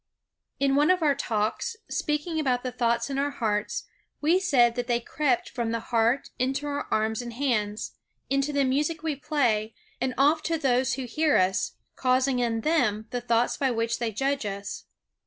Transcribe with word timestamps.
_In 0.59 0.73
one 0.75 0.89
of 0.89 1.03
our 1.03 1.13
Talks, 1.13 1.75
speaking 1.87 2.39
about 2.39 2.63
the 2.63 2.71
thoughts 2.71 3.11
in 3.11 3.19
our 3.19 3.29
hearts, 3.29 3.83
we 4.19 4.39
said 4.39 4.73
that 4.73 4.87
they 4.87 4.99
crept 4.99 5.47
from 5.51 5.69
the 5.69 5.79
heart 5.79 6.31
into 6.39 6.65
our 6.65 6.87
arms 6.89 7.21
and 7.21 7.33
hands, 7.33 7.91
into 8.27 8.51
the 8.51 8.63
music 8.65 9.03
we 9.03 9.15
play, 9.15 9.75
and 10.01 10.15
off 10.17 10.41
to 10.41 10.57
those 10.57 10.93
who 10.93 11.05
hear 11.05 11.37
us, 11.37 11.73
causing 11.95 12.39
in 12.39 12.61
them 12.61 13.05
the 13.11 13.21
thoughts 13.21 13.57
by 13.57 13.69
which 13.69 13.99
they 13.99 14.11
judge 14.11 14.43
us. 14.43 14.85